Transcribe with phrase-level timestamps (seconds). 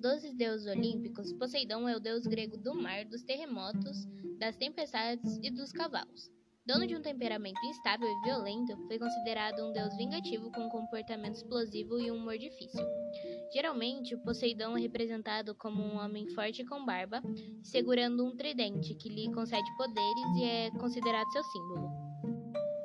[0.00, 4.06] dos doze deuses olímpicos, Poseidon é o deus grego do mar, dos terremotos,
[4.38, 6.30] das tempestades e dos cavalos.
[6.66, 11.34] Dono de um temperamento instável e violento, foi considerado um deus vingativo com um comportamento
[11.34, 12.84] explosivo e um humor difícil.
[13.52, 17.22] Geralmente, Poseidon é representado como um homem forte com barba,
[17.62, 22.09] segurando um tridente que lhe concede poderes e é considerado seu símbolo.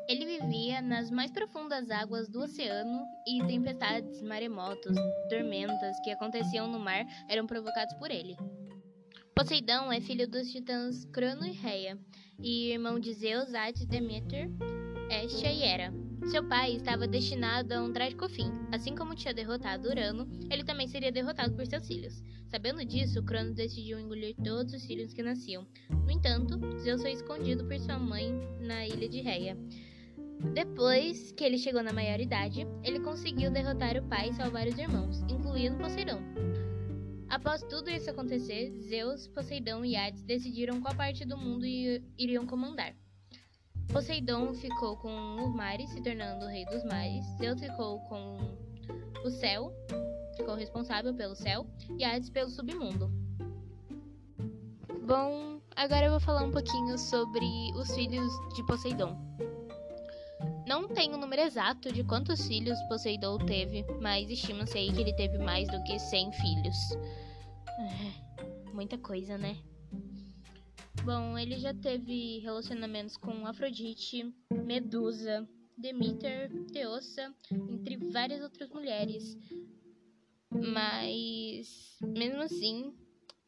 [0.07, 4.95] Ele vivia nas mais profundas águas do oceano e tempestades, maremotos,
[5.30, 8.38] tormentas que aconteciam no mar eram provocados por ele.
[9.35, 11.97] Poseidon é filho dos titãs Crono e Reia,
[12.39, 14.47] e irmão de Zeus, Hades, Deméter,
[15.09, 15.91] Hestia e Hera.
[16.30, 18.52] Seu pai estava destinado a um trágico fim.
[18.72, 22.23] Assim como tinha derrotado Urano, ele também seria derrotado por seus filhos.
[22.47, 25.67] Sabendo disso, Cronos decidiu engolir todos os filhos que nasciam.
[25.89, 29.58] No entanto, Zeus foi escondido por sua mãe na ilha de Reia.
[30.53, 35.21] Depois que ele chegou na maioridade, ele conseguiu derrotar o pai e salvar os irmãos,
[35.30, 36.22] incluindo Poseidon.
[37.30, 42.95] Após tudo isso acontecer, Zeus, Poseidon e Hades decidiram qual parte do mundo iriam comandar.
[43.91, 47.25] Poseidon ficou com os mares, se tornando o rei dos mares.
[47.38, 48.38] Zeus ficou com
[49.23, 49.73] o céu,
[50.38, 51.66] ficou responsável pelo céu,
[51.97, 53.11] e Hades pelo submundo.
[55.06, 59.17] Bom, agora eu vou falar um pouquinho sobre os filhos de Poseidon.
[60.67, 65.13] Não tenho o número exato de quantos filhos Poseidon teve, mas estima-se aí que ele
[65.13, 66.75] teve mais do que 100 filhos.
[67.80, 69.57] É, muita coisa, né?
[71.03, 79.38] Bom, ele já teve relacionamentos com Afrodite, Medusa, Demeter, Teossa, entre várias outras mulheres.
[80.50, 82.91] Mas, mesmo assim,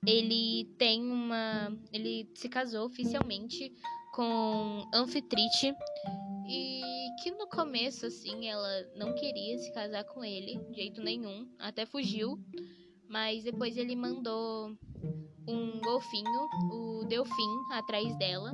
[0.05, 1.75] ele tem uma.
[1.91, 3.73] Ele se casou oficialmente
[4.17, 5.75] com Anfitrite.
[6.49, 6.81] E
[7.21, 11.85] que no começo, assim, ela não queria se casar com ele, de jeito nenhum, até
[11.85, 12.39] fugiu.
[13.07, 14.75] Mas depois ele mandou
[15.47, 18.53] um golfinho, o Delfim, atrás dela,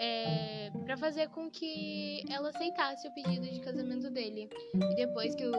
[0.00, 4.48] é, para fazer com que ela aceitasse o pedido de casamento dele.
[4.74, 5.52] E depois que o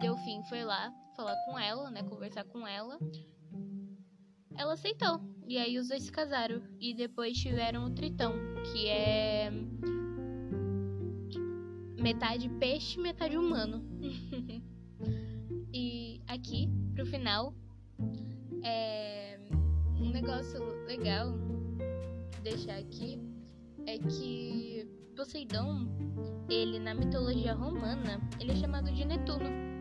[0.00, 2.98] Delfim foi lá falar com ela, né, conversar com ela,
[4.56, 5.33] ela aceitou.
[5.46, 6.62] E aí os dois se casaram.
[6.80, 8.34] E depois tiveram o Tritão,
[8.72, 9.50] que é
[11.98, 13.84] metade peixe, metade humano.
[15.72, 17.54] e aqui, pro final,
[18.62, 19.38] é
[20.00, 21.32] um negócio legal
[22.44, 23.18] deixar aqui
[23.86, 25.88] é que Poseidon,
[26.48, 29.73] ele na mitologia romana, ele é chamado de Netuno.